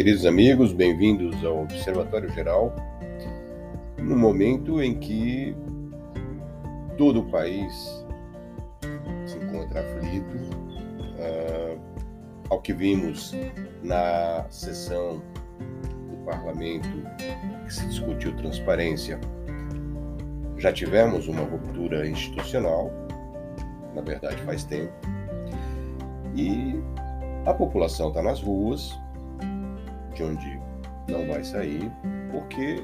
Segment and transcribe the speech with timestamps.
[0.00, 2.74] queridos amigos, bem-vindos ao Observatório Geral.
[3.98, 5.54] No momento em que
[6.96, 8.02] todo o país
[9.26, 10.36] se encontra aflito,
[11.18, 11.78] uh,
[12.48, 13.36] ao que vimos
[13.82, 15.20] na sessão
[16.08, 16.88] do parlamento
[17.66, 19.20] que se discutiu transparência,
[20.56, 22.90] já tivemos uma ruptura institucional,
[23.94, 24.94] na verdade faz tempo,
[26.34, 26.82] e
[27.44, 28.98] a população está nas ruas,
[30.14, 30.60] de onde
[31.08, 31.90] não vai sair,
[32.30, 32.82] porque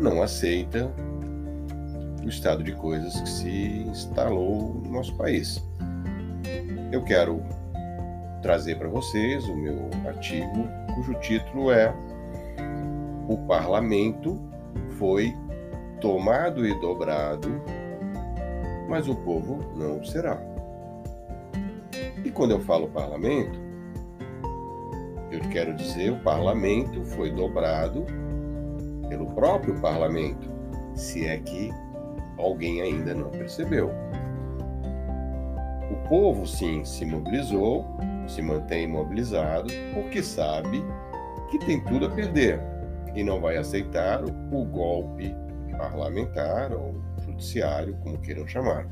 [0.00, 0.90] não aceita
[2.24, 5.62] o estado de coisas que se instalou no nosso país.
[6.90, 7.42] Eu quero
[8.42, 11.94] trazer para vocês o meu artigo, cujo título é
[13.28, 14.40] O Parlamento
[14.98, 15.34] foi
[16.00, 17.48] tomado e dobrado,
[18.88, 20.40] mas o povo não será.
[22.24, 23.61] E quando eu falo parlamento,
[25.32, 28.04] eu quero dizer, o parlamento foi dobrado
[29.08, 30.50] pelo próprio parlamento,
[30.94, 31.70] se é que
[32.38, 33.90] alguém ainda não percebeu.
[35.90, 37.86] O povo, sim, se mobilizou,
[38.28, 40.84] se mantém mobilizado, porque sabe
[41.50, 42.60] que tem tudo a perder
[43.14, 45.34] e não vai aceitar o golpe
[45.78, 48.86] parlamentar ou judiciário, como queiram chamar.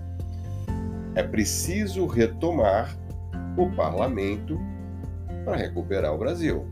[1.15, 2.97] É preciso retomar
[3.57, 4.59] o parlamento
[5.51, 6.65] para recuperar o Brasil.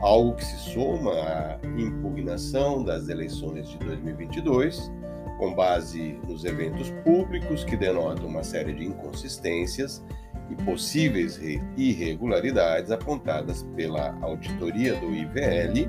[0.00, 4.90] Algo que se soma à impugnação das eleições de 2022,
[5.36, 10.04] com base nos eventos públicos que denotam uma série de inconsistências
[10.48, 11.40] e possíveis
[11.76, 15.88] irregularidades apontadas pela auditoria do IVL,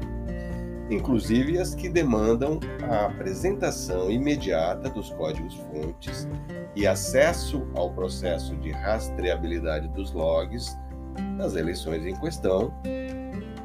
[0.90, 6.28] inclusive as que demandam a apresentação imediata dos códigos-fontes
[6.76, 10.76] e acesso ao processo de rastreabilidade dos logs
[11.38, 12.74] das eleições em questão,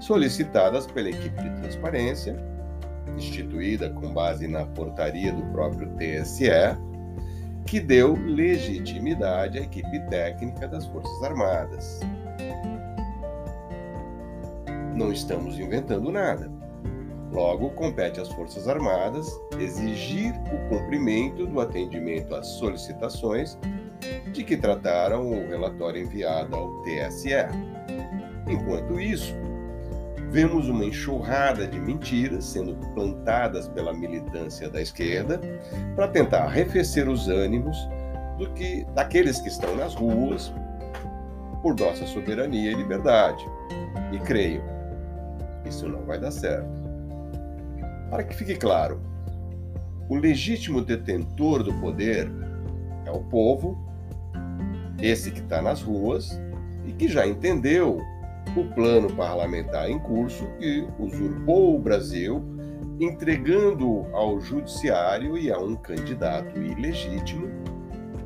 [0.01, 2.36] solicitadas pela equipe de transparência,
[3.17, 6.51] instituída com base na portaria do próprio TSE,
[7.67, 12.01] que deu legitimidade à equipe técnica das Forças Armadas.
[14.95, 16.51] Não estamos inventando nada.
[17.31, 23.58] Logo, compete às Forças Armadas exigir o cumprimento do atendimento às solicitações
[24.39, 27.29] de que trataram o relatório enviado ao TSE.
[28.47, 29.35] Enquanto isso,
[30.31, 35.41] vemos uma enxurrada de mentiras sendo plantadas pela militância da esquerda
[35.97, 37.77] para tentar arrefecer os ânimos
[38.39, 40.53] do que daqueles que estão nas ruas
[41.61, 43.45] por nossa soberania e liberdade.
[44.13, 44.63] E creio,
[45.67, 46.70] isso não vai dar certo.
[48.09, 49.01] Para que fique claro,
[50.09, 52.31] o legítimo detentor do poder
[53.05, 53.88] é o povo,
[55.01, 56.41] esse que está nas ruas
[56.85, 58.01] e que já entendeu
[58.57, 62.42] o plano parlamentar em curso que usurpou o Brasil,
[62.98, 67.48] entregando ao judiciário e a um candidato ilegítimo,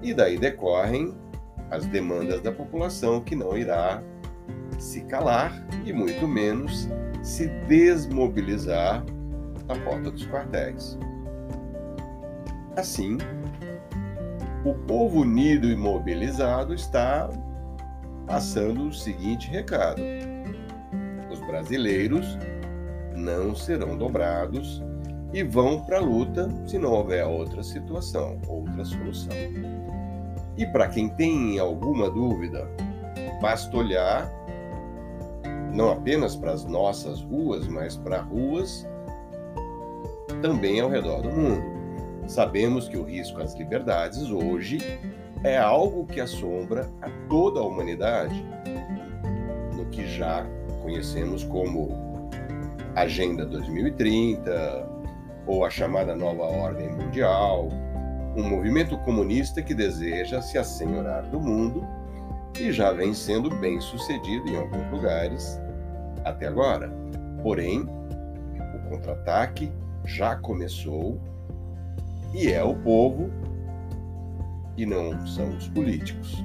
[0.02, 1.14] e daí decorrem
[1.70, 4.02] as demandas da população que não irá
[4.78, 6.88] se calar e muito menos
[7.22, 9.04] se desmobilizar
[9.68, 10.98] na porta dos quartéis.
[12.76, 13.18] Assim,
[14.64, 17.28] o povo unido e mobilizado está
[18.26, 20.00] passando o seguinte recado:
[21.30, 22.38] os brasileiros
[23.16, 24.82] não serão dobrados
[25.32, 29.32] e vão para a luta se não houver outra situação, outra solução.
[30.56, 32.68] E para quem tem alguma dúvida,
[33.40, 34.30] basta olhar
[35.72, 38.86] não apenas para as nossas ruas, mas para ruas
[40.42, 41.71] também ao redor do mundo.
[42.26, 44.78] Sabemos que o risco às liberdades hoje
[45.44, 48.44] é algo que assombra a toda a humanidade,
[49.74, 50.46] no que já
[50.82, 52.30] conhecemos como
[52.94, 54.88] Agenda 2030
[55.46, 57.68] ou a chamada Nova Ordem Mundial,
[58.36, 61.86] um movimento comunista que deseja se assenhorar do mundo
[62.58, 65.60] e já vem sendo bem sucedido em alguns lugares
[66.24, 66.90] até agora.
[67.42, 69.72] Porém, o contra-ataque
[70.04, 71.20] já começou
[72.32, 73.30] e é o povo
[74.76, 76.44] e não são os políticos.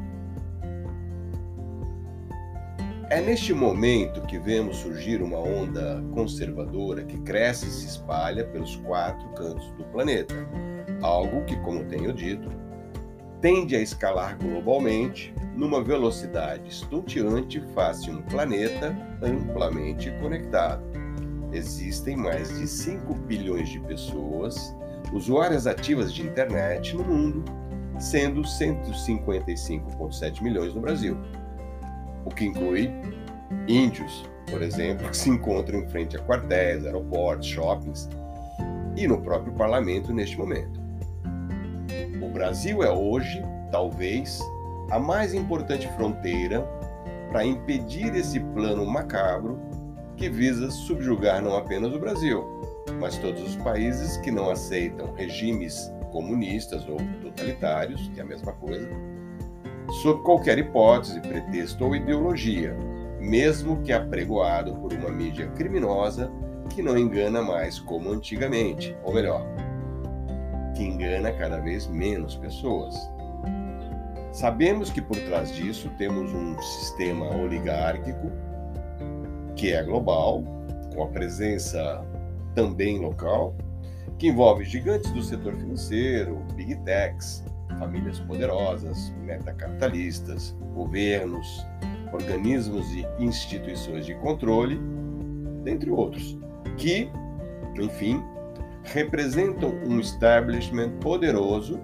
[3.09, 8.75] É neste momento que vemos surgir uma onda conservadora que cresce e se espalha pelos
[8.77, 10.35] quatro cantos do planeta,
[11.01, 12.51] algo que, como tenho dito,
[13.39, 20.83] tende a escalar globalmente numa velocidade estonteante face a um planeta amplamente conectado
[21.51, 24.75] existem mais de 5 bilhões de pessoas
[25.13, 27.45] usuárias ativas de internet no mundo,
[27.99, 31.17] sendo 155,7 milhões no Brasil,
[32.25, 32.91] o que inclui
[33.67, 38.09] índios, por exemplo, que se encontram em frente a quartéis, aeroportos, shoppings
[38.95, 40.79] e no próprio parlamento neste momento.
[42.21, 43.41] O Brasil é hoje,
[43.71, 44.39] talvez,
[44.91, 46.61] a mais importante fronteira
[47.29, 49.59] para impedir esse plano macabro
[50.15, 52.56] que visa subjugar não apenas o Brasil,
[52.99, 58.53] mas todos os países que não aceitam regimes comunistas ou totalitários, que é a mesma
[58.53, 58.89] coisa,
[60.01, 62.75] sob qualquer hipótese, pretexto ou ideologia,
[63.19, 66.31] mesmo que apregoado por uma mídia criminosa
[66.69, 69.45] que não engana mais como antigamente, ou melhor,
[70.75, 72.95] que engana cada vez menos pessoas.
[74.31, 78.31] Sabemos que por trás disso temos um sistema oligárquico
[79.55, 80.43] que é global,
[80.93, 82.05] com a presença
[82.57, 83.55] também local,
[84.17, 87.45] que envolve gigantes do setor financeiro, big techs,
[87.77, 91.63] famílias poderosas, metacapitalistas, governos,
[92.11, 94.81] organismos e instituições de controle,
[95.63, 96.35] dentre outros,
[96.77, 97.11] que,
[97.79, 98.23] enfim,
[98.85, 101.79] representam um establishment poderoso,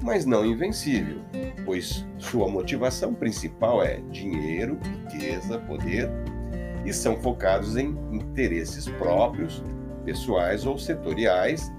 [0.00, 1.20] mas não invencível,
[1.66, 4.78] pois sua motivação principal é dinheiro,
[5.10, 6.08] riqueza, poder
[6.86, 9.62] e são focados em interesses próprios,
[10.04, 11.72] pessoais ou setoriais,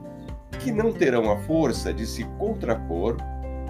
[0.59, 3.17] que não terão a força de se contrapor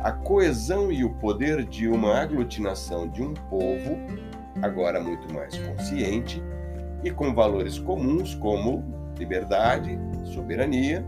[0.03, 3.97] à coesão e o poder de uma aglutinação de um povo,
[4.61, 6.41] agora muito mais consciente
[7.03, 8.83] e com valores comuns como
[9.17, 11.05] liberdade, soberania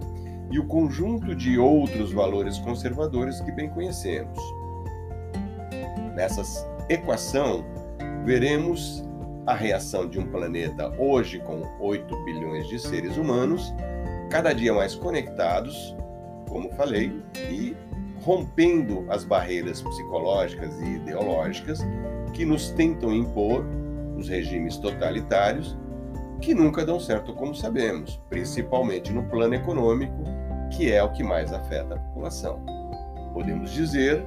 [0.51, 4.37] e o conjunto de outros valores conservadores que bem conhecemos.
[6.15, 6.43] Nessa
[6.89, 7.63] equação,
[8.25, 9.03] veremos
[9.45, 13.73] a reação de um planeta hoje com 8 bilhões de seres humanos,
[14.29, 15.95] cada dia mais conectados,
[16.47, 17.11] como falei,
[17.49, 17.75] e
[18.23, 21.79] rompendo as barreiras psicológicas e ideológicas
[22.33, 23.65] que nos tentam impor
[24.15, 25.77] os regimes totalitários,
[26.39, 30.23] que nunca dão certo, como sabemos, principalmente no plano econômico,
[30.71, 32.63] que é o que mais afeta a população.
[33.33, 34.23] Podemos dizer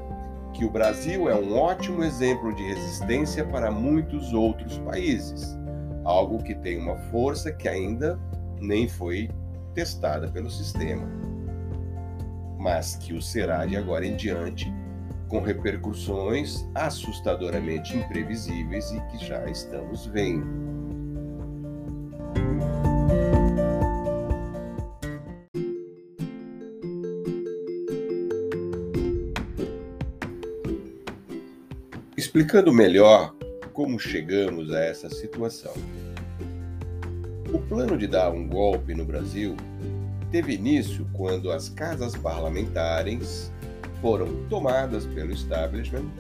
[0.55, 5.59] que o Brasil é um ótimo exemplo de resistência para muitos outros países,
[6.05, 8.19] algo que tem uma força que ainda
[8.61, 9.29] nem foi
[9.75, 11.07] testada pelo sistema,
[12.57, 14.73] mas que o será de agora em diante,
[15.29, 20.64] com repercussões assustadoramente imprevisíveis e que já estamos vendo.
[32.37, 33.33] Explicando melhor
[33.73, 35.73] como chegamos a essa situação.
[37.53, 39.55] O plano de dar um golpe no Brasil
[40.33, 43.53] teve início quando as casas parlamentares
[44.03, 46.11] foram tomadas pelo establishment,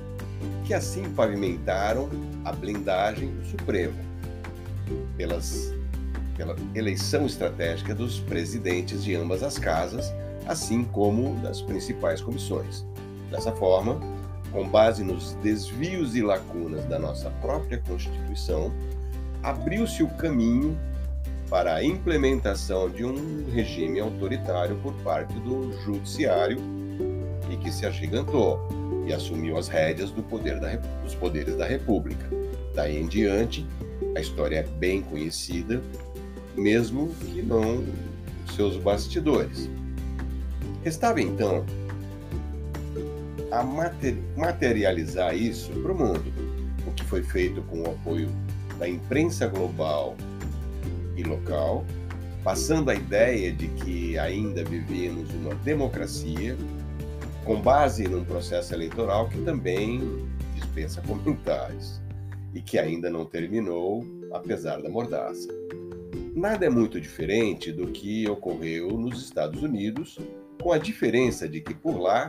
[0.64, 2.08] que assim pavimentaram
[2.44, 3.98] a blindagem do Supremo
[5.16, 5.74] pelas,
[6.36, 10.14] pela eleição estratégica dos presidentes de ambas as casas,
[10.46, 12.86] assim como das principais comissões.
[13.32, 14.13] Dessa forma,
[14.54, 18.72] com base nos desvios e lacunas da nossa própria Constituição,
[19.42, 20.78] abriu-se o caminho
[21.50, 26.58] para a implementação de um regime autoritário por parte do Judiciário
[27.50, 28.60] e que se agigantou
[29.06, 32.24] e assumiu as rédeas do poder da, dos poderes da República.
[32.74, 33.66] Daí em diante,
[34.16, 35.82] a história é bem conhecida,
[36.56, 37.84] mesmo que não
[38.54, 39.68] seus bastidores.
[40.84, 41.64] Restava então
[43.54, 43.62] a
[44.36, 46.32] materializar isso para o mundo,
[46.86, 48.28] o que foi feito com o apoio
[48.78, 50.16] da imprensa global
[51.16, 51.84] e local,
[52.42, 56.56] passando a ideia de que ainda vivíamos uma democracia
[57.44, 60.00] com base num processo eleitoral que também
[60.56, 62.00] dispensa comentários
[62.52, 65.48] e que ainda não terminou, apesar da mordaça.
[66.34, 70.18] Nada é muito diferente do que ocorreu nos Estados Unidos
[70.64, 72.26] com a diferença de que por lá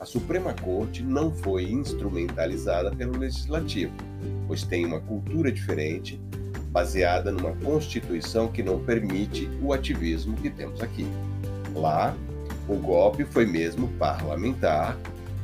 [0.00, 3.92] a Suprema Corte não foi instrumentalizada pelo Legislativo,
[4.48, 6.20] pois tem uma cultura diferente,
[6.72, 11.06] baseada numa Constituição que não permite o ativismo que temos aqui.
[11.76, 12.16] Lá,
[12.68, 14.98] o golpe foi mesmo parlamentar,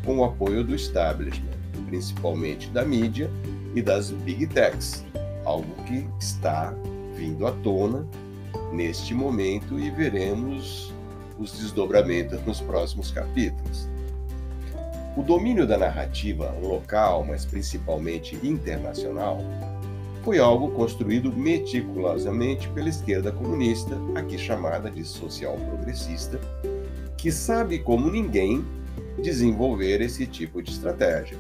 [0.05, 1.47] com o apoio do establishment,
[1.87, 3.31] principalmente da mídia
[3.73, 5.05] e das big techs,
[5.45, 6.75] algo que está
[7.15, 8.05] vindo à tona
[8.73, 10.92] neste momento e veremos
[11.43, 13.89] os desdobramentos nos próximos capítulos.
[15.17, 19.45] O domínio da narrativa local, mas principalmente internacional,
[20.23, 26.41] foi algo construído meticulosamente pela esquerda comunista, aqui chamada de social progressista,
[27.19, 28.65] que sabe como ninguém
[29.23, 31.37] desenvolver esse tipo de estratégia.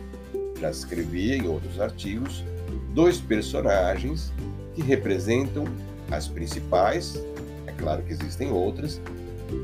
[0.60, 2.44] Já escrevi em outros artigos
[2.92, 4.32] dois personagens
[4.74, 5.64] que representam
[6.10, 7.22] as principais,
[7.66, 9.00] é claro que existem outras,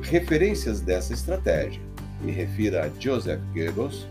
[0.02, 1.80] referências dessa estratégia.
[2.20, 4.06] Me refiro a Joseph Goebbels,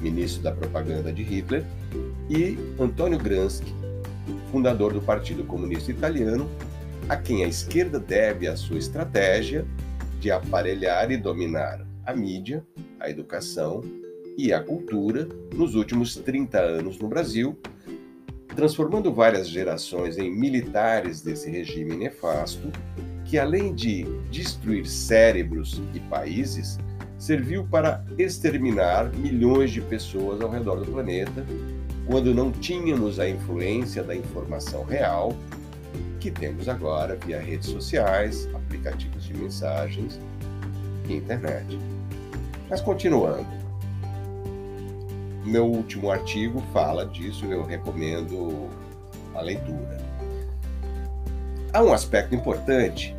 [0.00, 1.64] ministro da propaganda de Hitler,
[2.28, 3.64] e Antonio Gramsci,
[4.50, 6.48] fundador do Partido Comunista Italiano,
[7.08, 9.66] a quem a esquerda deve a sua estratégia
[10.20, 12.64] de aparelhar e dominar a mídia,
[12.98, 13.82] a educação
[14.36, 17.58] e a cultura nos últimos 30 anos no Brasil,
[18.54, 22.70] transformando várias gerações em militares desse regime nefasto,
[23.34, 26.78] que além de destruir cérebros e países,
[27.18, 31.44] serviu para exterminar milhões de pessoas ao redor do planeta,
[32.06, 35.34] quando não tínhamos a influência da informação real
[36.20, 40.20] que temos agora via redes sociais, aplicativos de mensagens
[41.08, 41.76] e internet.
[42.70, 43.48] Mas continuando,
[45.44, 48.68] meu último artigo fala disso, eu recomendo
[49.34, 49.98] a leitura.
[51.72, 53.12] Há um aspecto importante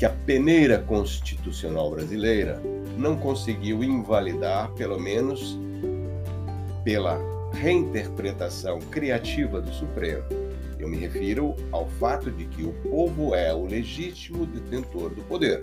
[0.00, 2.58] que a peneira constitucional brasileira
[2.96, 5.58] não conseguiu invalidar, pelo menos
[6.82, 7.20] pela
[7.52, 10.24] reinterpretação criativa do Supremo.
[10.78, 15.60] Eu me refiro ao fato de que o povo é o legítimo detentor do poder,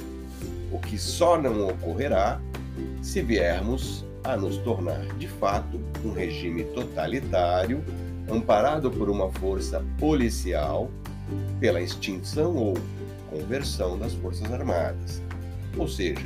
[0.72, 2.40] o que só não ocorrerá
[3.02, 7.84] se viermos a nos tornar de fato um regime totalitário,
[8.30, 10.92] amparado por uma força policial,
[11.60, 12.76] pela extinção ou
[13.30, 15.22] conversão das Forças Armadas.
[15.78, 16.22] Ou seja,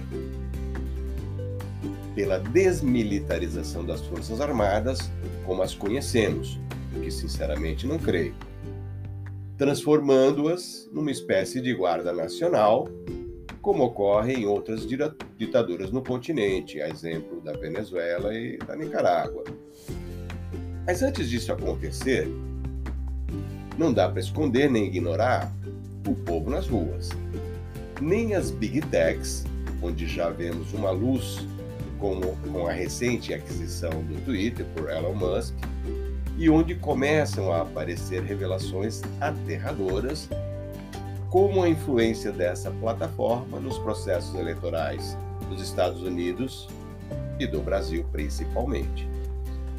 [2.16, 5.12] pela desmilitarização das Forças Armadas
[5.46, 6.60] como as conhecemos,
[7.02, 8.36] que sinceramente não creio,
[9.58, 12.88] transformando-as numa espécie de guarda nacional,
[13.62, 14.88] como ocorre em outras
[15.38, 19.44] ditaduras no continente, a exemplo da Venezuela e da Nicarágua.
[20.86, 22.28] Mas antes disso acontecer,
[23.78, 25.54] não dá para esconder nem ignorar
[26.08, 27.10] o povo nas ruas.
[28.00, 29.46] Nem as big techs,
[29.82, 31.46] onde já vemos uma luz
[32.00, 35.54] como com a recente aquisição do Twitter por Elon Musk,
[36.38, 40.28] e onde começam a aparecer revelações aterradoras
[41.30, 45.16] como a influência dessa plataforma nos processos eleitorais
[45.48, 46.68] dos Estados Unidos
[47.40, 49.08] e do Brasil principalmente.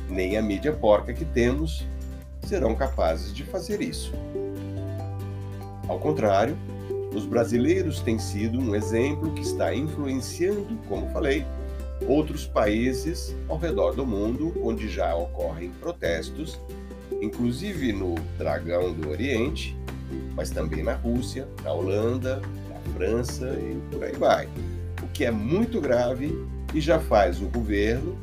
[0.08, 1.86] Nem a mídia porca que temos
[2.46, 4.12] serão capazes de fazer isso.
[5.92, 6.56] Ao contrário,
[7.14, 11.44] os brasileiros têm sido um exemplo que está influenciando, como falei,
[12.08, 16.58] outros países ao redor do mundo onde já ocorrem protestos,
[17.20, 19.76] inclusive no Dragão do Oriente,
[20.34, 24.48] mas também na Rússia, na Holanda, na França e por aí vai.
[25.02, 26.34] O que é muito grave
[26.72, 28.16] e já faz o governo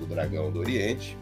[0.00, 1.14] do Dragão do Oriente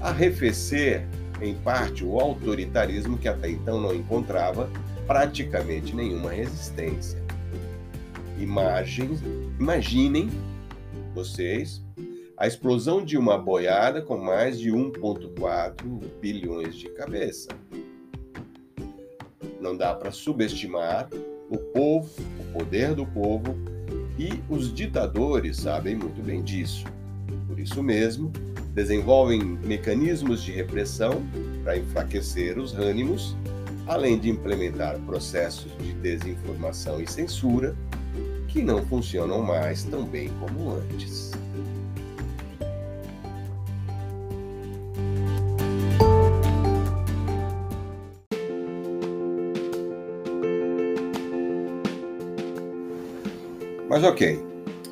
[0.00, 1.04] arrefecer
[1.42, 4.70] em parte o autoritarismo que até então não encontrava
[5.06, 7.20] praticamente nenhuma resistência.
[8.38, 10.30] Imaginem
[11.14, 11.82] vocês
[12.36, 15.84] a explosão de uma boiada com mais de 1,4
[16.20, 17.50] bilhões de cabeça.
[19.60, 21.08] Não dá para subestimar
[21.48, 23.54] o povo, o poder do povo,
[24.18, 26.84] e os ditadores sabem muito bem disso.
[27.46, 28.32] Por isso mesmo,
[28.74, 31.22] desenvolvem mecanismos de repressão
[31.62, 33.36] para enfraquecer os ânimos,
[33.86, 37.76] além de implementar processos de desinformação e censura
[38.48, 41.32] que não funcionam mais tão bem como antes.
[53.88, 54.42] Mas ok,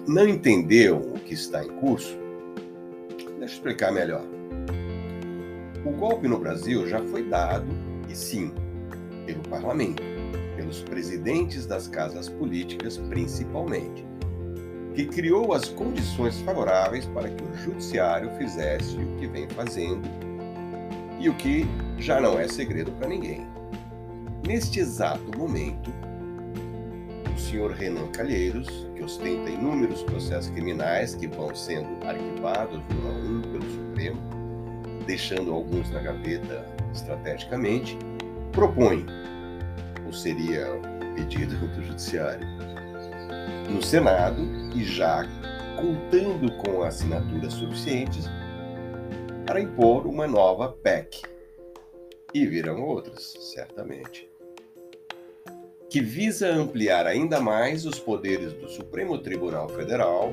[0.06, 2.29] não entendeu o que está em curso?
[3.50, 4.22] Deixa eu explicar melhor.
[5.84, 7.66] O golpe no Brasil já foi dado,
[8.08, 8.54] e sim,
[9.26, 10.00] pelo parlamento
[10.54, 14.06] pelos presidentes das casas políticas, principalmente,
[14.94, 20.06] que criou as condições favoráveis para que o judiciário fizesse o que vem fazendo
[21.18, 21.66] e o que
[21.98, 23.48] já não é segredo para ninguém.
[24.46, 25.90] Neste exato momento,
[27.50, 33.42] senhor Renan Calheiros, que ostenta inúmeros processos criminais que vão sendo arquivados um a um
[33.42, 34.20] pelo Supremo,
[35.06, 37.98] deixando alguns na gaveta estrategicamente,
[38.52, 39.04] propõe
[40.12, 42.46] seria o pedido do Judiciário,
[43.68, 44.42] no Senado
[44.74, 45.24] e já
[45.76, 48.28] contando com assinaturas suficientes
[49.46, 51.22] para impor uma nova PEC.
[52.32, 54.29] E virão outras, certamente.
[55.90, 60.32] Que visa ampliar ainda mais os poderes do Supremo Tribunal Federal,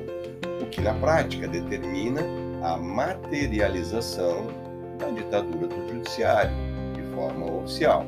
[0.62, 2.20] o que na prática determina
[2.62, 4.46] a materialização
[5.00, 6.52] da ditadura do judiciário,
[6.94, 8.06] de forma oficial,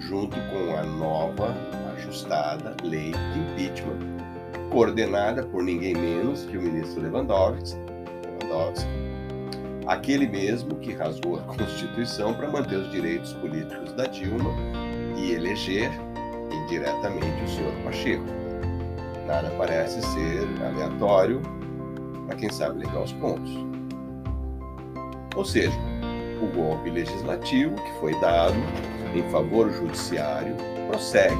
[0.00, 1.54] junto com a nova,
[1.96, 4.00] ajustada lei de impeachment,
[4.72, 7.78] coordenada por ninguém menos que o ministro Lewandowski,
[8.40, 8.88] Lewandowski
[9.86, 14.50] aquele mesmo que rasgou a Constituição para manter os direitos políticos da Dilma
[15.16, 15.92] e eleger
[16.66, 18.24] indiretamente o senhor Pacheco.
[19.26, 21.40] Nada parece ser aleatório
[22.26, 23.50] para quem sabe ligar os pontos.
[25.36, 25.76] Ou seja,
[26.42, 28.56] o golpe legislativo que foi dado
[29.14, 30.56] em favor do judiciário
[30.88, 31.36] prossegue,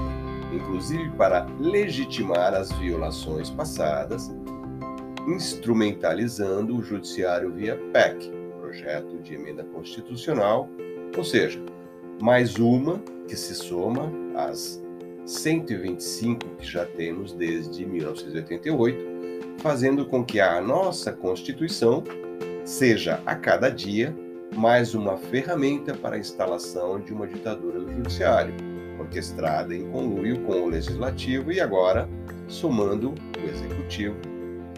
[0.52, 4.30] inclusive para legitimar as violações passadas,
[5.26, 8.30] instrumentalizando o judiciário via PEC,
[8.60, 10.68] projeto de emenda constitucional,
[11.16, 11.60] ou seja,
[12.22, 14.85] mais uma que se soma às
[15.26, 22.04] 125 que já temos desde 1988, fazendo com que a nossa Constituição
[22.64, 24.16] seja a cada dia
[24.54, 28.54] mais uma ferramenta para a instalação de uma ditadura do judiciário,
[28.98, 32.08] orquestrada em conluio com o legislativo e agora
[32.48, 34.16] somando o executivo,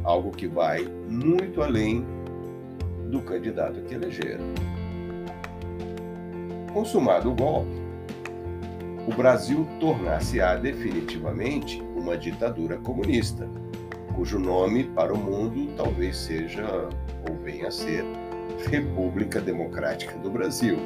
[0.03, 2.05] algo que vai muito além
[3.11, 4.45] do candidato que elegeram.
[6.73, 7.88] Consumado o golpe,
[9.09, 13.49] o Brasil tornar-se-á definitivamente uma ditadura comunista,
[14.15, 16.67] cujo nome para o mundo talvez seja
[17.27, 18.05] ou venha a ser
[18.71, 20.77] República Democrática do Brasil.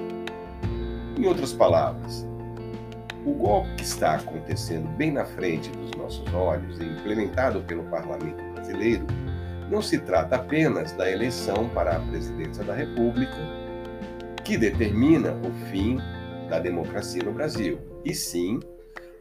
[1.19, 2.25] Em outras palavras,
[3.27, 8.41] o golpe que está acontecendo bem na frente dos nossos olhos e implementado pelo parlamento
[8.55, 9.05] brasileiro
[9.69, 13.37] não se trata apenas da eleição para a presidência da República,
[14.45, 15.99] que determina o fim
[16.49, 18.61] da democracia no Brasil, e sim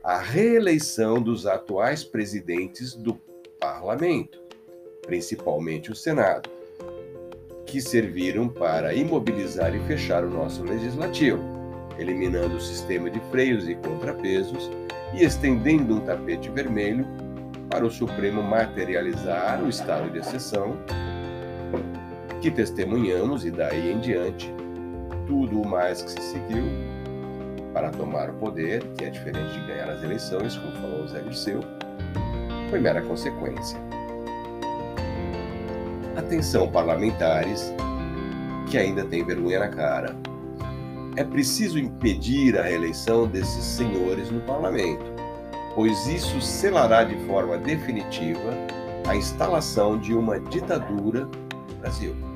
[0.04, 3.14] a reeleição dos atuais presidentes do
[3.60, 4.42] parlamento,
[5.06, 6.50] principalmente o Senado,
[7.66, 11.42] que serviram para imobilizar e fechar o nosso legislativo,
[12.00, 14.72] eliminando o sistema de freios e contrapesos
[15.14, 17.06] e estendendo um tapete vermelho
[17.70, 20.76] para o Supremo materializar o estado de exceção
[22.42, 24.52] que testemunhamos e daí em diante
[25.28, 26.64] tudo o mais que se seguiu
[27.74, 31.22] para tomar o poder, que é diferente de ganhar as eleições, como falou o Zé
[31.22, 31.62] Dirceu,
[32.70, 33.80] foi mera consequência.
[36.16, 37.74] Atenção parlamentares
[38.70, 40.16] que ainda têm vergonha na cara.
[41.16, 45.12] É preciso impedir a reeleição desses senhores no parlamento
[45.76, 48.54] pois isso selará de forma definitiva
[49.08, 52.31] a instalação de uma ditadura no Brasil.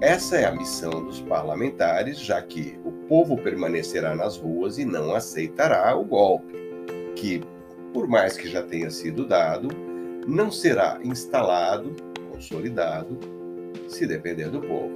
[0.00, 5.14] Essa é a missão dos parlamentares, já que o povo permanecerá nas ruas e não
[5.14, 6.54] aceitará o golpe,
[7.14, 7.42] que,
[7.92, 9.68] por mais que já tenha sido dado,
[10.26, 11.94] não será instalado,
[12.32, 13.18] consolidado,
[13.88, 14.90] se depender do povo.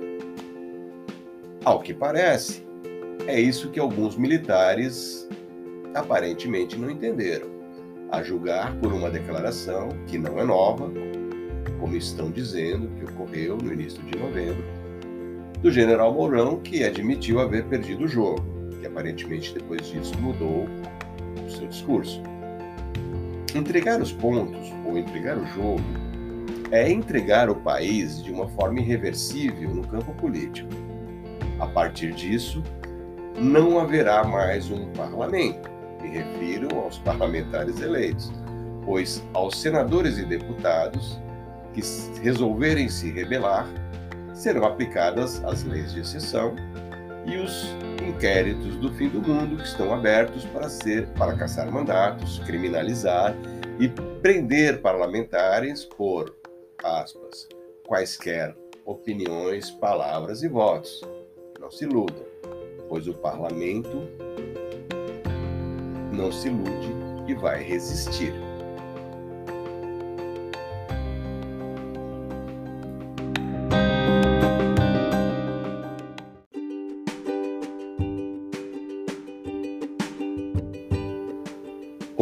[1.67, 2.67] Ao que parece,
[3.27, 5.29] é isso que alguns militares
[5.95, 7.49] aparentemente não entenderam,
[8.11, 10.91] a julgar por uma declaração que não é nova,
[11.79, 14.84] como estão dizendo que ocorreu no início de novembro,
[15.65, 18.45] do general Mourão, que admitiu haver perdido o jogo,
[18.79, 20.67] que aparentemente depois disso mudou
[21.43, 22.23] o seu discurso.
[23.55, 25.81] Entregar os pontos ou entregar o jogo
[26.71, 30.69] é entregar o país de uma forma irreversível no campo político.
[31.59, 32.63] A partir disso,
[33.35, 35.73] não haverá mais um parlamento
[36.03, 38.31] me refiro aos parlamentares eleitos,
[38.85, 41.19] pois aos senadores e deputados
[41.73, 41.81] que
[42.23, 43.67] resolverem se rebelar
[44.35, 46.55] serão aplicadas as leis de exceção
[47.25, 47.65] e os
[48.07, 53.35] inquéritos do fim do mundo que estão abertos para ser para caçar mandatos, criminalizar
[53.79, 53.89] e
[54.21, 56.35] prender parlamentares por
[56.83, 57.49] aspas
[57.87, 61.01] quaisquer opiniões, palavras e votos.
[61.59, 62.25] Não se iludam,
[62.89, 64.09] pois o parlamento
[66.13, 66.95] não se ilude
[67.27, 68.35] e vai resistir.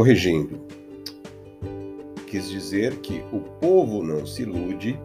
[0.02, 0.60] Corrigindo,
[2.26, 4.98] quis dizer que o povo não se ilude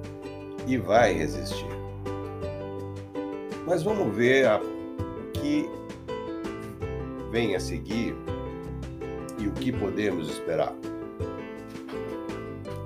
[0.66, 1.70] e vai resistir.
[3.68, 5.70] Mas vamos ver a, o que
[7.30, 8.16] vem a seguir
[9.38, 10.76] e o que podemos esperar?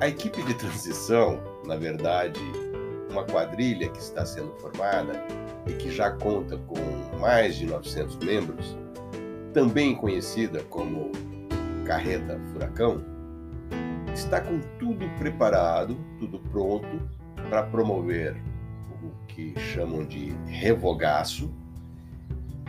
[0.02, 2.42] A equipe de transição, na verdade,
[3.10, 5.26] uma quadrilha que está sendo formada
[5.66, 8.78] e que já conta com mais de 900 membros,
[9.54, 11.10] também conhecida como
[11.92, 13.04] Carreta Furacão,
[14.14, 16.88] está com tudo preparado, tudo pronto
[17.50, 18.42] para promover
[19.04, 21.54] o que chamam de revogaço,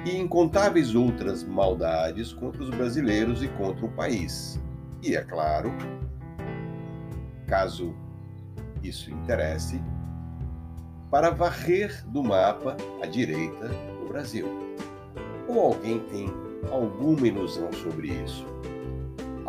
[0.04, 4.60] e incontáveis outras maldades contra os brasileiros e contra o país.
[5.00, 5.72] E é claro,
[7.46, 7.94] caso
[8.82, 9.80] isso interesse,
[11.12, 14.48] para varrer do mapa a direita do Brasil.
[15.46, 16.28] Ou alguém tem
[16.72, 18.44] alguma ilusão sobre isso?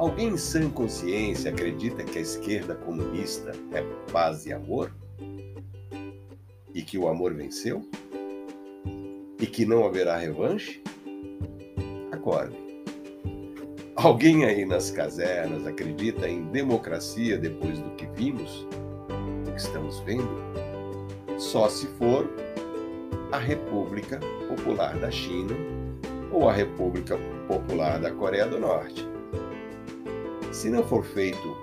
[0.03, 4.93] Alguém em sã consciência acredita que a esquerda comunista é paz e amor?
[6.73, 7.87] E que o amor venceu?
[9.39, 10.83] E que não haverá revanche?
[12.11, 12.53] Acorde.
[13.95, 18.67] Alguém aí nas casernas acredita em democracia depois do que vimos,
[19.45, 20.35] do que estamos vendo?
[21.37, 22.29] Só se for
[23.31, 25.55] a República Popular da China
[26.29, 29.12] ou a República Popular da Coreia do Norte.
[30.53, 31.57] Se não for feito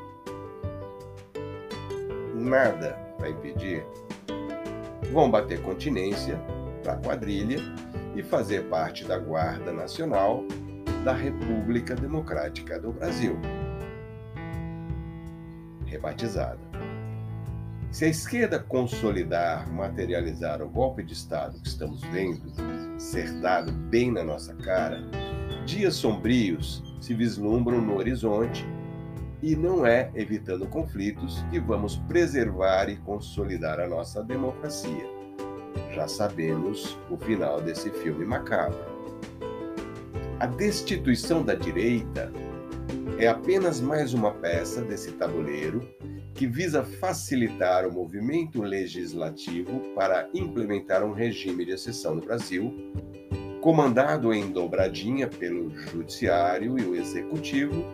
[2.35, 3.87] nada para impedir,
[5.13, 6.37] vão bater continência
[6.83, 7.59] para a quadrilha
[8.17, 10.45] e fazer parte da Guarda Nacional
[11.05, 13.39] da República Democrática do Brasil.
[15.87, 16.59] Rebatizada.
[17.93, 22.53] Se a esquerda consolidar, materializar o golpe de Estado que estamos vendo
[22.99, 25.01] ser dado bem na nossa cara,
[25.65, 28.67] dias sombrios se vislumbram no horizonte
[29.43, 35.09] e não é evitando conflitos que vamos preservar e consolidar a nossa democracia.
[35.95, 38.79] Já sabemos o final desse filme macabro.
[40.39, 42.33] A destituição da direita
[43.19, 45.87] é apenas mais uma peça desse tabuleiro
[46.35, 52.75] que visa facilitar o movimento legislativo para implementar um regime de exceção no Brasil,
[53.61, 57.85] comandado em dobradinha pelo Judiciário e o Executivo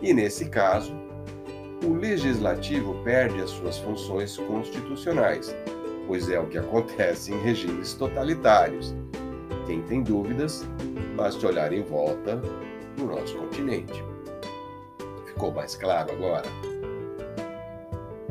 [0.00, 0.94] e, nesse caso,
[1.84, 5.54] o legislativo perde as suas funções constitucionais,
[6.06, 8.94] pois é o que acontece em regimes totalitários.
[9.66, 10.64] Quem tem dúvidas,
[11.16, 12.40] basta olhar em volta
[12.96, 14.02] no nosso continente.
[15.26, 16.46] Ficou mais claro agora?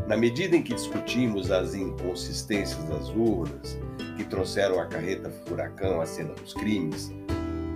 [0.07, 3.77] Na medida em que discutimos as inconsistências das urnas
[4.17, 7.11] que trouxeram a carreta furacão à cena dos crimes,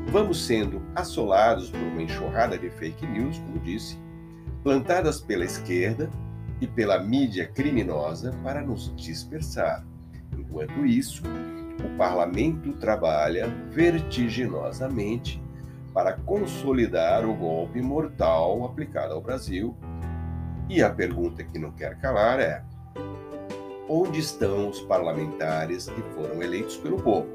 [0.07, 3.97] vamos sendo assolados por uma enxurrada de fake news, como disse,
[4.63, 6.09] plantadas pela esquerda
[6.62, 9.85] e pela mídia criminosa para nos dispersar.
[10.38, 11.23] Enquanto isso,
[11.83, 15.41] o parlamento trabalha vertiginosamente
[15.93, 19.75] para consolidar o golpe mortal aplicado ao Brasil.
[20.67, 22.63] E a pergunta que não quer calar é:
[23.88, 27.29] onde estão os parlamentares que foram eleitos pelo povo?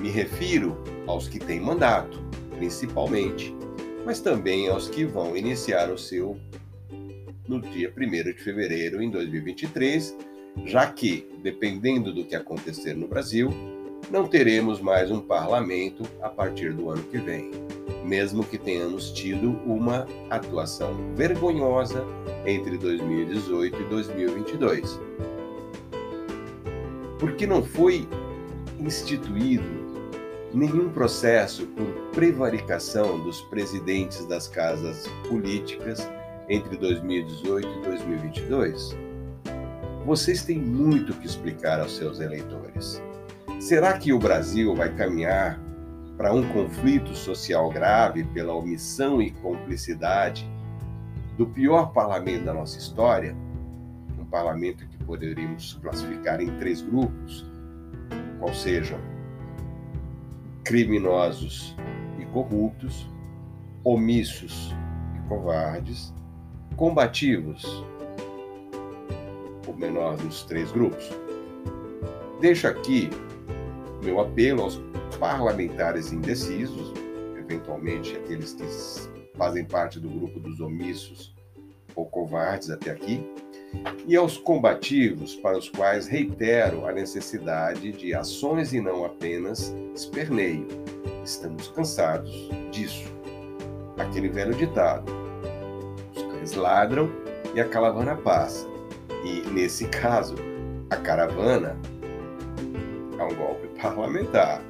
[0.00, 2.18] Me refiro aos que têm mandato,
[2.56, 3.54] principalmente,
[4.04, 6.38] mas também aos que vão iniciar o seu
[7.46, 10.16] no dia 1 de fevereiro em 2023,
[10.64, 13.50] já que, dependendo do que acontecer no Brasil,
[14.10, 17.50] não teremos mais um parlamento a partir do ano que vem,
[18.02, 22.06] mesmo que tenhamos tido uma atuação vergonhosa
[22.46, 24.98] entre 2018 e 2022.
[27.18, 28.08] Porque não foi
[28.78, 29.79] instituído
[30.52, 36.10] nenhum processo por prevaricação dos presidentes das casas políticas
[36.48, 38.96] entre 2018 e 2022?
[40.04, 43.00] Vocês têm muito que explicar aos seus eleitores.
[43.60, 45.60] Será que o Brasil vai caminhar
[46.16, 50.50] para um conflito social grave pela omissão e cumplicidade
[51.36, 53.36] do pior parlamento da nossa história?
[54.18, 57.46] Um parlamento que poderíamos classificar em três grupos,
[58.38, 58.98] qual sejam
[60.64, 61.74] criminosos
[62.18, 63.08] e corruptos,
[63.84, 64.74] omissos
[65.16, 66.12] e covardes,
[66.76, 67.84] combativos,
[69.66, 71.10] o menor dos três grupos.
[72.40, 73.10] Deixo aqui
[74.02, 74.80] meu apelo aos
[75.18, 76.92] parlamentares indecisos,
[77.38, 78.64] eventualmente aqueles que
[79.36, 81.34] fazem parte do grupo dos omissos
[81.94, 83.22] ou covardes até aqui,
[84.06, 90.66] e aos combativos, para os quais reitero a necessidade de ações e não apenas esperneio.
[91.24, 92.32] Estamos cansados
[92.70, 93.04] disso.
[93.98, 95.12] Aquele velho ditado:
[96.14, 97.10] os cães ladram
[97.54, 98.66] e a caravana passa.
[99.24, 100.34] E, nesse caso,
[100.88, 101.76] a caravana
[103.18, 104.62] é um golpe parlamentar.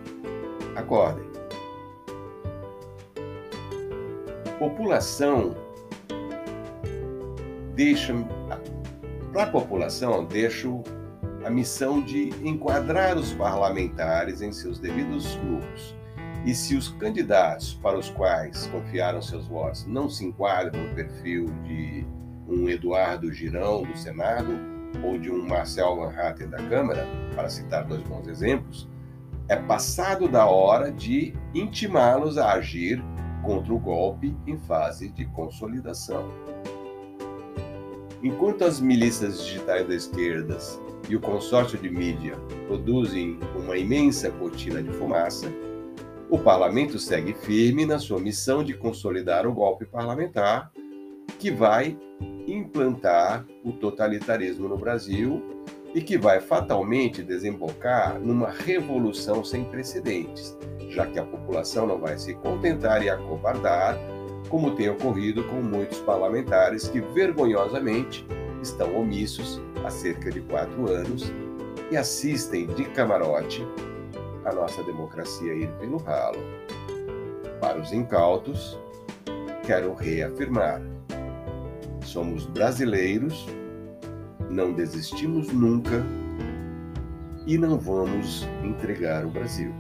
[0.77, 1.31] Acordem.
[4.59, 5.57] População
[7.75, 8.13] deixa
[9.33, 10.83] para a população, deixo
[11.45, 15.97] a missão de enquadrar os parlamentares em seus devidos grupos.
[16.45, 21.47] E se os candidatos para os quais confiaram seus votos não se enquadram no perfil
[21.65, 22.07] de
[22.49, 24.59] um Eduardo Girão do Senado
[25.05, 28.89] ou de um Marcel Van Hatten da Câmara, para citar dois bons exemplos,
[29.49, 33.03] é passado da hora de intimá-los a agir
[33.43, 36.29] contra o golpe em fase de consolidação.
[38.23, 40.59] Enquanto as milícias digitais da esquerda
[41.09, 45.51] e o consórcio de mídia produzem uma imensa cortina de fumaça,
[46.29, 50.71] o parlamento segue firme na sua missão de consolidar o golpe parlamentar,
[51.39, 51.99] que vai
[52.47, 55.43] implantar o totalitarismo no Brasil
[55.95, 60.57] e que vai fatalmente desembocar numa revolução sem precedentes,
[60.91, 63.99] já que a população não vai se contentar e acovardar,
[64.49, 68.27] como tem ocorrido com muitos parlamentares que vergonhosamente
[68.63, 71.33] estão omissos há cerca de quatro anos
[71.91, 73.67] e assistem de camarote
[74.45, 76.39] a nossa democracia ir pelo ralo.
[77.61, 78.79] Para os incautos,
[79.67, 80.81] quero reafirmar:
[82.05, 83.47] somos brasileiros,
[84.49, 86.05] não desistimos nunca
[87.47, 89.73] e não vamos entregar o Brasil.